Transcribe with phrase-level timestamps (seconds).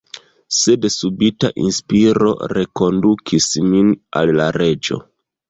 [0.59, 3.93] Sed subita inspiro rekondukis min
[4.23, 5.01] al la Reĝo.